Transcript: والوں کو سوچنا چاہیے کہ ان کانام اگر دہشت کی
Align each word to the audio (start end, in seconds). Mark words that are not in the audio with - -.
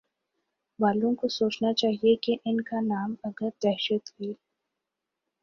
والوں 0.79 1.13
کو 1.15 1.27
سوچنا 1.27 1.73
چاہیے 1.73 2.15
کہ 2.15 2.35
ان 2.45 2.61
کانام 2.61 3.13
اگر 3.23 3.49
دہشت 3.63 4.09
کی 4.09 4.33